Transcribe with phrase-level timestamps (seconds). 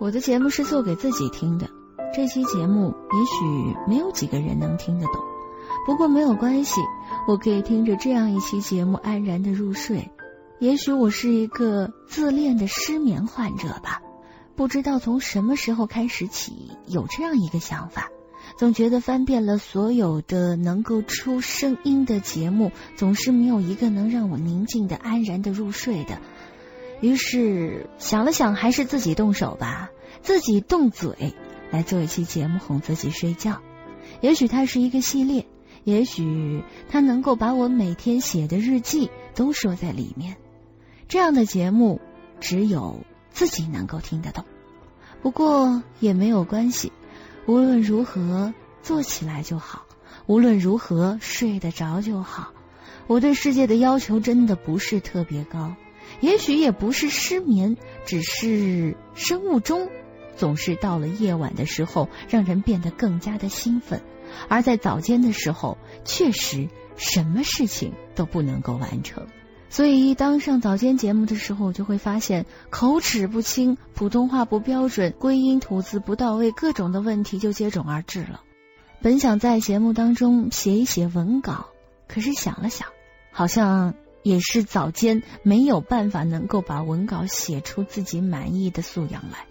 [0.00, 1.68] 我的节目是做给自己听的，
[2.14, 5.14] 这期节目也许没有几个人能听得懂，
[5.86, 6.80] 不过没有关系，
[7.26, 10.08] 我可以听着这样一期节目安然的入睡。
[10.60, 14.00] 也许我是一个自恋的失眠患者吧，
[14.54, 18.08] 不知道从什么时候开始起有这样一个想法，
[18.56, 26.20] 总觉得翻遍了所有的能够出声音的节目，总是没有一个能让我宁静的安然的入睡的。
[27.00, 29.90] 于是想了想，还是自己动手吧，
[30.22, 31.34] 自己动嘴
[31.70, 33.60] 来做一期节目哄自己睡觉。
[34.20, 35.46] 也许它是一个系列，
[35.84, 40.36] 也许它能够把我每天写的日记都说在里面。
[41.06, 42.00] 这样的节目
[42.40, 44.44] 只有自己能够听得懂，
[45.22, 46.92] 不过也没有关系，
[47.46, 49.86] 无论如何做起来就好，
[50.26, 52.52] 无论如何睡得着就好。
[53.06, 55.76] 我对世界的要求真的不是特别高。
[56.20, 59.88] 也许也不是失眠，只是生物钟
[60.36, 64.00] 总是到了夜晚的时候，让人变得更加的兴奋；
[64.48, 69.26] 而在早间的时候，确实什么事情都不能够完成。
[69.70, 78.40] 所以，当上早间节目的时候，我就会发现口齿不清、普通话不标准、归音吐字不到位，各种的问题就接踵而至了。
[79.02, 81.66] 本想在节目当中写一写文稿，
[82.08, 82.88] 可是想了想，
[83.30, 83.94] 好像。
[84.22, 89.46] 也是早间没有办法能够把文稿写出自己满意的素养来，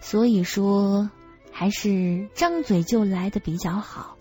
[0.00, 1.10] 所以说
[1.52, 4.16] 还是张嘴就来的比较好。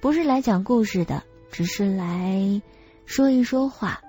[0.00, 2.62] 不是来讲故事的，只是来
[3.06, 4.00] 说一说话。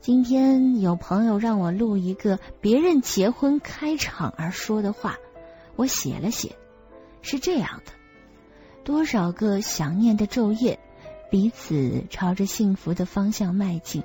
[0.00, 5.16] 今天有朋友让我录一个别人结婚开场而说的话，
[5.76, 6.56] 我写了写，
[7.22, 7.92] 是这样的：
[8.82, 10.80] 多少个想念的昼夜，
[11.30, 14.02] 彼此朝着幸福的方向迈进。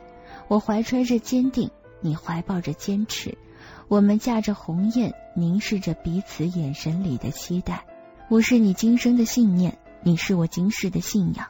[0.48, 3.38] 我怀揣着坚定，你怀抱着坚持，
[3.90, 7.86] 我们驾着鸿雁，凝视着彼此眼神里的期待。
[8.30, 11.48] 我是你今生的信念，你是我今世的信仰。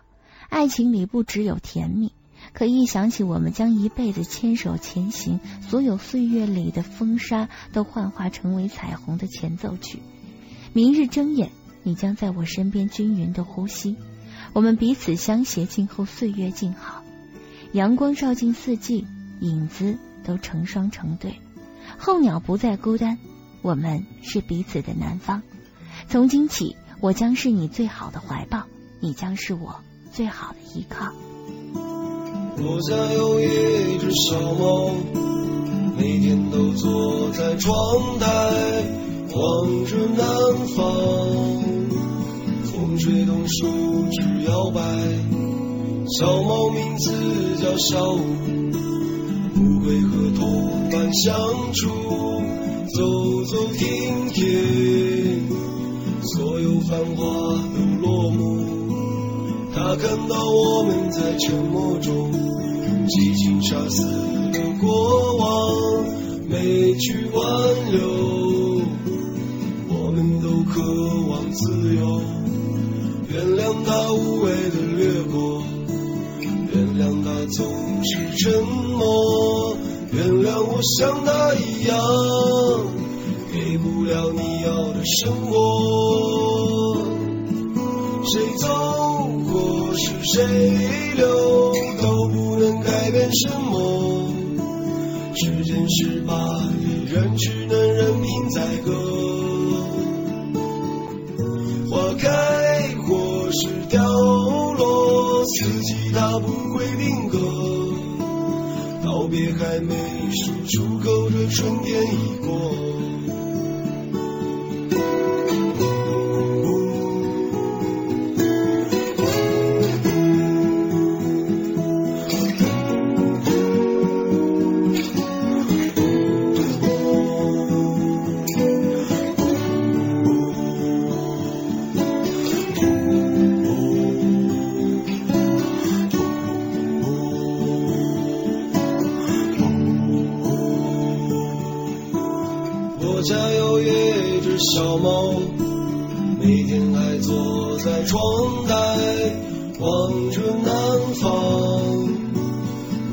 [0.50, 2.12] 爱情里不只有甜蜜，
[2.54, 10.00] 可一想起我们将一辈子牵手前行，所有岁月里的风沙都幻化成为彩虹的前奏曲。
[10.74, 11.52] 明日睁眼，
[11.84, 13.96] 你将在我身边均匀的呼吸，
[14.54, 16.97] 我们彼此相携，静候岁月静好。
[17.78, 19.06] 阳光照进四季，
[19.40, 21.36] 影子都成双成对。
[22.00, 23.20] 候鸟不再孤单，
[23.62, 25.44] 我们是彼此的南方。
[26.10, 28.64] 从今起，我将是你最好的怀抱，
[29.00, 29.76] 你将是我
[30.12, 31.14] 最好的依靠。
[31.76, 34.90] 我家有一只小猫，
[36.00, 38.26] 每天都坐在窗台，
[39.36, 40.26] 望着南
[40.76, 40.84] 方，
[42.64, 45.47] 风吹动树枝摇摆。
[46.10, 47.12] 小猫名字
[47.62, 48.22] 叫小五，
[49.54, 51.36] 不会和同伴相
[51.74, 51.90] 处，
[52.96, 55.50] 走走停停，
[56.22, 57.26] 所有繁华
[57.74, 58.66] 都落幕。
[59.76, 62.32] 它看到我们在沉默中，
[63.10, 65.76] 激情杀死了过往，
[66.48, 67.44] 没去挽
[67.92, 68.82] 留。
[69.90, 70.82] 我们都渴
[71.28, 72.22] 望自由，
[73.30, 75.64] 原谅它无谓的掠过。
[77.52, 79.78] 总是沉默，
[80.12, 81.98] 原谅我像他一样，
[83.54, 85.56] 给不了你要的生活。
[88.26, 88.68] 谁走
[89.50, 91.72] 过是谁留，
[92.02, 94.34] 都不能改变什么。
[95.36, 96.36] 时间是把
[97.06, 99.07] 人，只能任凭宰割。
[109.58, 109.96] 还没
[110.32, 112.97] 数出口，的春天已过。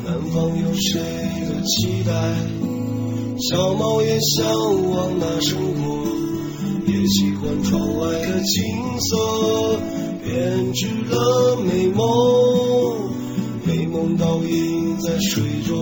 [0.04, 1.00] 南方有谁
[1.46, 2.12] 的期待？
[3.50, 4.46] 小猫也向
[4.90, 5.82] 往那生活，
[6.86, 9.16] 也喜欢窗外的景色，
[10.24, 12.02] 编织了美梦，
[13.64, 15.74] 美梦倒映在水中。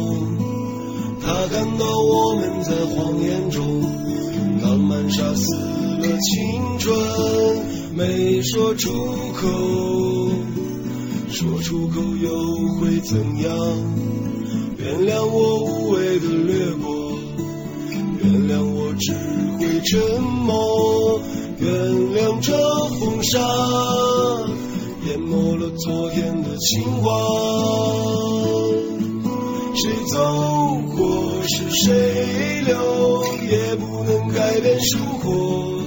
[1.20, 3.82] 他看到我们在谎言中，
[4.62, 5.02] 浪漫。
[5.10, 6.96] 杀死了青春，
[7.94, 8.88] 没说出
[9.34, 9.46] 口，
[11.32, 12.28] 说出口又
[12.78, 13.50] 会怎样？
[14.76, 17.18] 原谅我无谓的掠过，
[18.20, 19.12] 原谅我只
[19.58, 21.18] 会沉默，
[21.58, 21.72] 原
[22.14, 22.52] 谅这
[23.00, 23.40] 风沙
[25.06, 27.10] 淹没了昨天的情话。
[29.74, 30.18] 谁走
[30.94, 35.80] 过是谁留，也不能改变生活。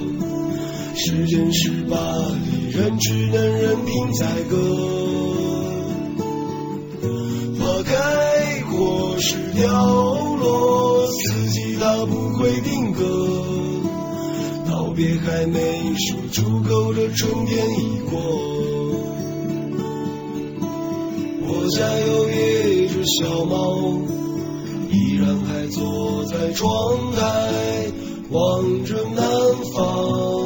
[0.95, 1.95] 时间是把
[2.49, 5.04] 离人，只能任凭宰割。
[9.55, 13.03] 凋落，四季它不会定格。
[14.67, 15.59] 道别还没
[15.95, 18.19] 说出口的春天已过。
[21.47, 23.77] 我家有一只小猫，
[24.91, 27.21] 依然还坐在窗台
[28.29, 29.23] 望着南
[29.73, 30.44] 方。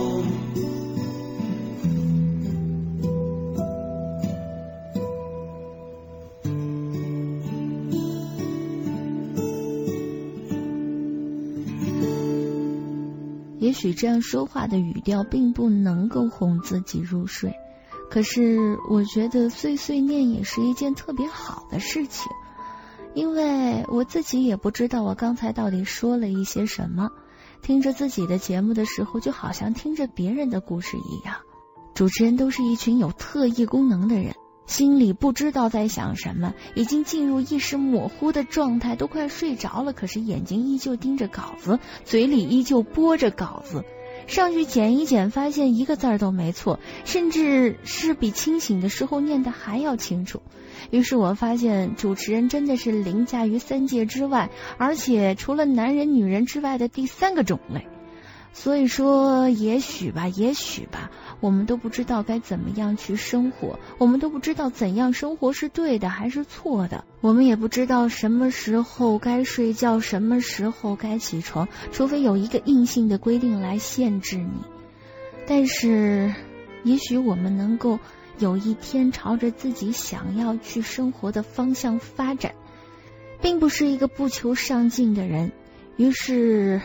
[13.89, 17.55] 你这样说话的语调并不能够哄自己入睡，
[18.11, 22.31] 可是我觉得碎碎念也是一件特别好的事情，
[23.15, 27.09] 因为我自己也不知道我刚才到底说了一些什么。
[27.63, 31.37] 听着自己的节目的时候，就好像听着别人的故事一样。
[31.95, 34.35] 主持人都是一群有特异功能的人，
[34.69, 43.83] 心里不知道在想什么，已经进入意识模糊的状态，都快睡着了，可是眼睛依旧盯着稿子，嘴里依旧播着稿子。
[44.27, 50.43] 上去剪一剪，发现一个字儿都没错，甚至是比清醒的时候念的还要清楚。
[50.91, 57.87] 于是我发现，主持人真的是凌驾于三界之外，而且除了男人、女人之外的第三个种类。
[58.51, 74.51] 所以说，也许吧，也许吧，我们都不知道该怎么样去生活，我们都不知道怎样生活是对的还是错的，我们也不知道什么时候该睡觉，什么时候该起床，除非有一个硬性的规定来限制你。
[75.47, 76.33] 但是，
[76.83, 77.99] 也许我们能够
[78.39, 82.55] 有一天朝着自己想要去生活的方向发展，
[83.41, 85.53] 并不是一个不求上进的人。
[85.95, 86.81] 于是。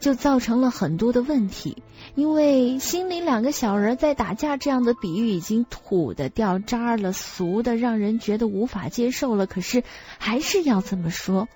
[0.00, 1.82] 就造成了很多的问题，
[2.14, 9.46] 因为心里两个小人在打架这样的比喻已经土的掉渣了，俗的让人觉得无法接受了。
[9.46, 9.82] 可是
[10.18, 11.48] 还是要这么说，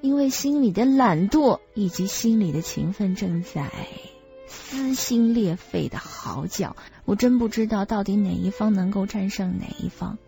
[0.00, 3.70] 因为心里的懒惰以及心里的勤奋正在
[4.46, 6.76] 撕心裂肺的嚎叫。
[7.04, 10.18] 我真不知道到底哪一方能够战胜哪一方。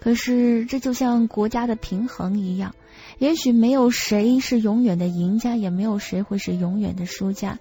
[0.00, 2.74] 可是这就像国家的平衡一样。
[3.22, 7.60] 也许没有谁是永远的赢家，也没有谁会是永远的输家。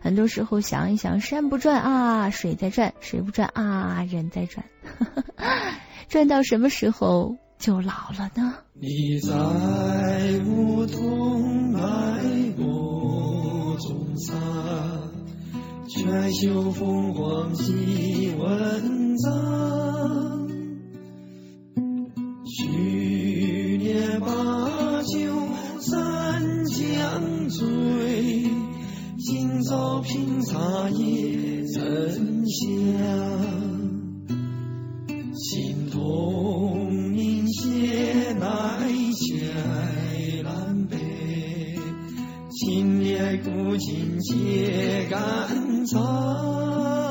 [0.00, 4.64] 很多时候想一想，山不转啊，水在转；水不转啊，人在转。
[6.08, 8.54] 转到什么时候就老了呢？
[8.80, 11.80] 你在梧桐来
[12.56, 14.38] 过中山，
[15.88, 20.39] 全秀凤凰几文章。
[27.60, 27.66] 醉，
[29.18, 32.58] 今朝品茶夜沉香。
[35.34, 38.80] 心痛凝血难
[39.12, 40.96] 解南北，
[42.50, 47.09] 青年古今皆肝肠。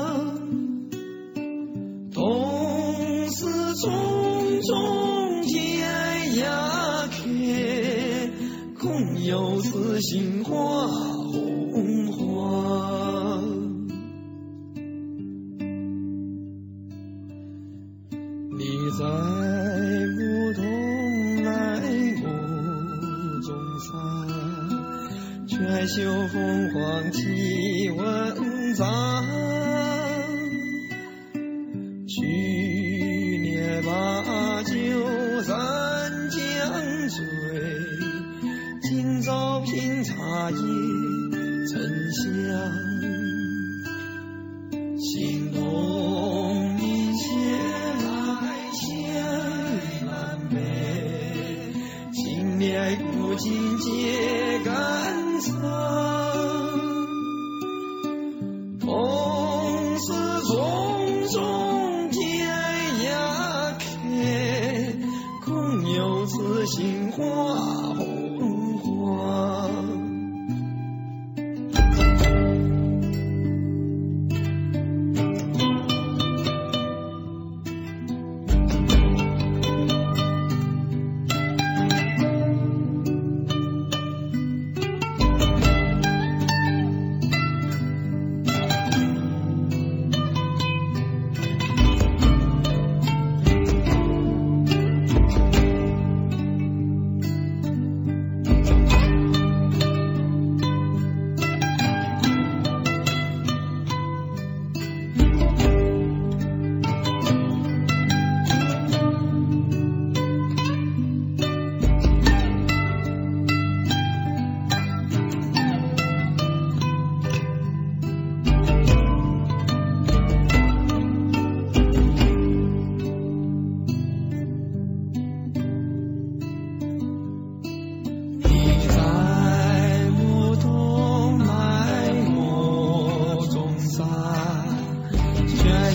[10.00, 11.19] 心花
[66.66, 67.24] 心花
[67.94, 68.19] 红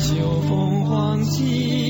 [0.08, 1.85] 秋风黄兮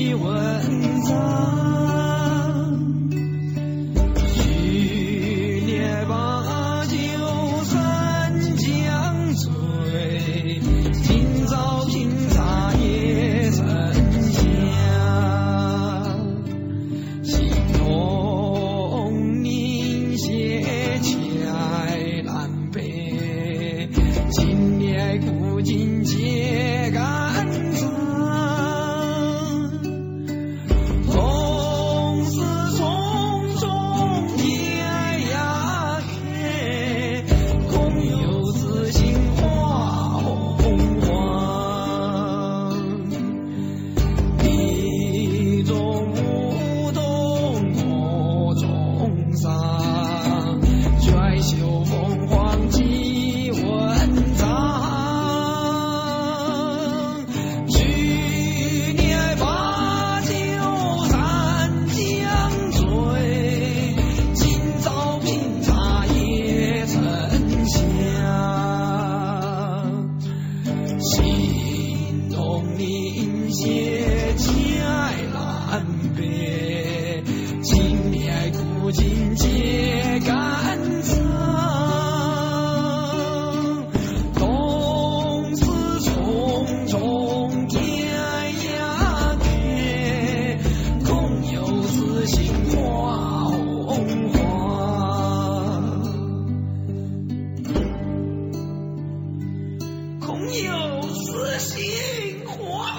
[101.66, 102.54] 心火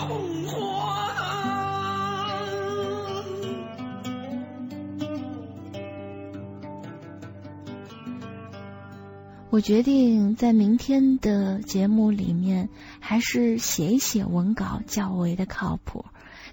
[0.08, 0.58] 红火。
[9.50, 12.68] 我决定在明天的节目里面，
[13.00, 16.04] 还是写一写文稿较为的靠谱，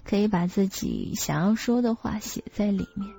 [0.05, 3.11] 可以把自己想要说的话写在里面。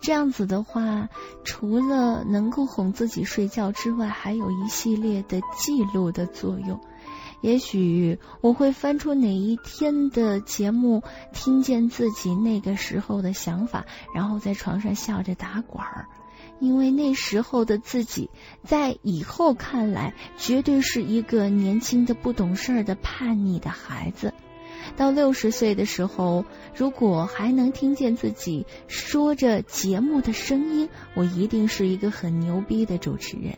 [0.00, 1.10] 这样子的话，
[1.44, 6.80] 除了能够哄自己睡觉之外，还有一系列的记录的作用。
[7.40, 11.02] 也许我会翻出哪一天的节目，
[11.32, 16.06] 听见自己那个时候的想法，然后在床上笑着打滚儿。
[16.60, 18.30] 因为那时候的自己，
[18.64, 24.34] 在以后看来，绝对是一个年轻的、不懂事儿的、叛逆的孩子。
[24.96, 33.56] 到六十岁的时候，如果还能听见自己说着节目的声音，我一定是一个很牛逼的主持人。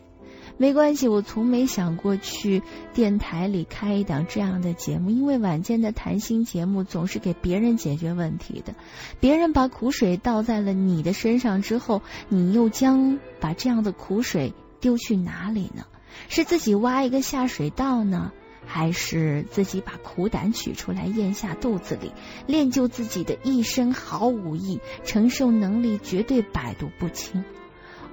[0.61, 2.61] 没关系，我从没想过去
[2.93, 8.75] 电台里开一档这样的节目，因为晚间的谈心节目总是给别人解决问题的。
[9.19, 15.87] 别人把苦水倒在了你的身上之后，你又将把这样的苦水丢去哪里呢？
[16.29, 18.31] 是自己挖一个下水道呢，
[18.67, 22.11] 还是自己把苦胆取出来咽下肚子里，
[22.45, 27.43] 练就自己的一身好武艺，承受能力绝对百毒不侵？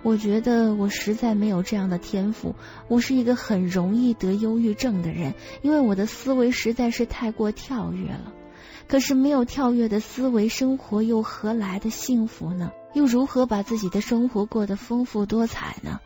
[0.03, 2.55] 我觉得我实在没有这样的天赋，
[2.87, 8.33] 我是一个很容易得忧郁症的人，因为我的思维实在是太过跳跃了。
[8.87, 12.71] 可是没有跳跃的思维，生活又何来的幸福呢？
[12.95, 16.01] 又如何把自己的生活过得丰富多彩呢？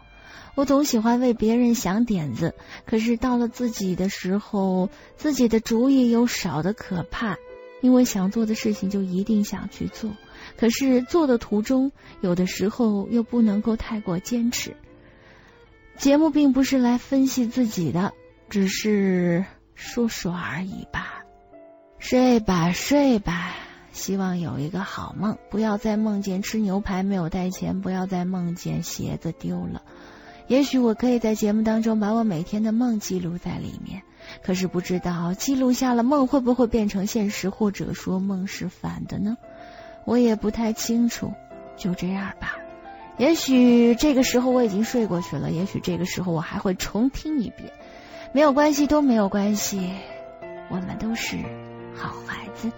[0.54, 7.36] 我总喜欢为别人想点子，可是到了自己的时候，自己的主意又少得可怕，
[7.82, 10.10] 因为想做的事情就一定想去做。
[10.56, 14.76] 可是做的途中，有的时候又不能够太过坚持。
[15.96, 18.12] 节目并不是来分析自己的，
[18.48, 19.44] 只是
[19.74, 21.24] 说说而已吧。
[21.98, 23.54] 睡吧，睡吧，
[23.92, 29.82] 希望有一个好梦，不要再梦见吃牛排没有带钱，不要再梦见鞋子丢了。
[30.48, 34.02] 也许我可以在节目当中把我每天的梦记录在里面，
[34.42, 39.36] 可是不知道记录下了梦会不会变成现实，或者说梦是反的呢？
[40.04, 41.32] 我也不太清楚，
[41.76, 42.56] 就这样吧。
[43.18, 47.72] 也许这个时候我已经睡过去了，也许这个时候我还会重听一遍。
[48.32, 49.90] 没有关系，都没有关系。
[50.70, 51.36] 我们都是
[51.94, 52.72] 好孩子，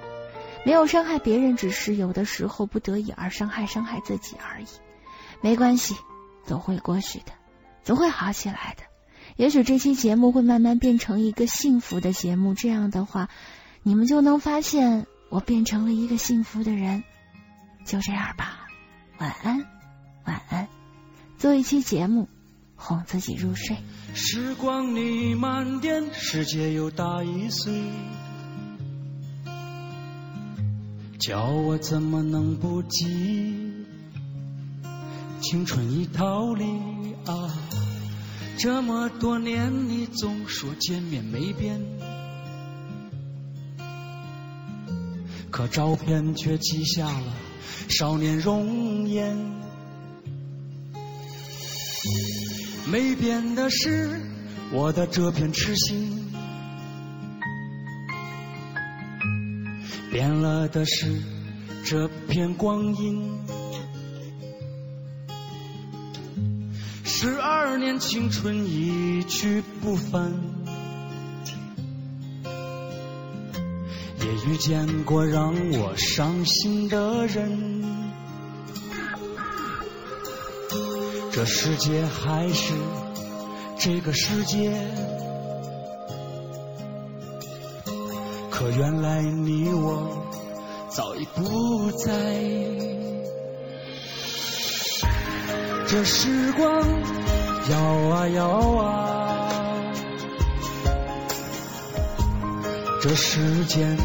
[0.64, 4.66] 没有伤害别人，只是有的时候不得已而伤害伤害自己而已。
[5.40, 5.94] 没关系，
[6.44, 7.26] 总会过去的，
[7.84, 8.82] 总会好起来的。
[9.36, 13.28] 也许这期节目会慢慢变成一个幸福的节目，这样的话，
[13.84, 17.04] 你们就能发现我变成了一个幸福的人。
[17.84, 18.66] 就这样吧，
[19.18, 19.58] 晚安，
[20.24, 20.68] 晚安。
[21.38, 22.28] 做一期节目，
[22.76, 23.76] 哄自己入睡。
[24.14, 27.72] 时光你慢点，世界又大一岁。
[31.20, 33.86] 叫我怎么能不急？
[35.40, 36.64] 青春已逃离
[37.26, 37.52] 啊！
[38.58, 41.78] 这么多年，你总说见面没变，
[45.50, 47.32] 可照片却记下了。
[47.88, 49.36] 少年容颜，
[52.90, 54.20] 没变的是
[54.72, 56.32] 我的这片痴心，
[60.10, 61.22] 变了的是
[61.84, 63.38] 这片光阴。
[67.04, 70.32] 十二年青春一去不返，
[74.46, 77.82] 遇见过让我伤心的人。
[81.32, 82.74] 这世界还是
[83.78, 84.70] 这个世界，
[88.50, 90.24] 可原来你我
[90.90, 92.12] 早已不在。
[95.86, 96.70] 这时光
[97.70, 97.78] 摇
[98.10, 99.50] 啊摇啊，
[103.00, 103.96] 这时间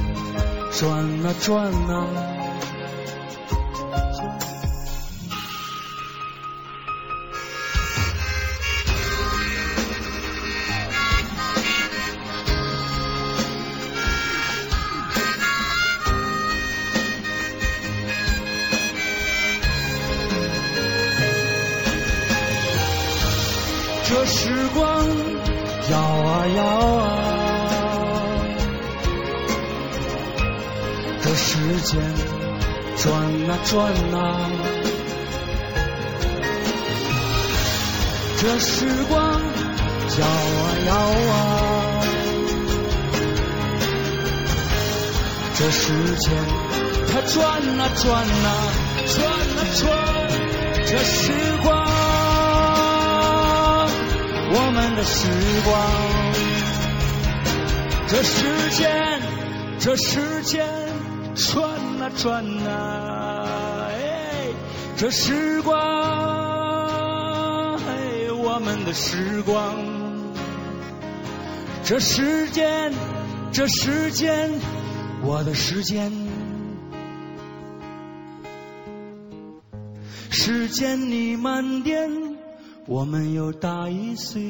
[0.71, 2.39] 转啊转啊。
[24.09, 25.05] 这时光
[25.91, 26.63] 摇啊摇
[26.97, 27.38] 啊，
[31.69, 32.01] 时间
[32.97, 33.13] 转
[33.47, 34.17] 啊转啊，
[38.41, 39.39] 这时光
[40.19, 41.31] 摇啊摇啊。
[45.53, 46.31] 这时间
[47.11, 47.39] 它转
[47.79, 48.47] 啊转啊，
[49.05, 49.87] 转啊转，
[50.87, 51.67] 这时光。
[54.51, 55.27] 我们的时
[55.65, 55.69] 光。
[58.07, 59.21] 这时间，
[59.79, 60.88] 这时间。
[61.39, 64.51] 转啊转啊，哎，
[64.97, 65.77] 这时光，
[67.77, 69.75] 哎，我们的时光，
[71.83, 72.91] 这时间，
[73.51, 74.51] 这时间。
[75.21, 76.11] 我的时间，
[80.29, 82.09] 时间你慢点，
[82.85, 84.41] 我们又大一岁。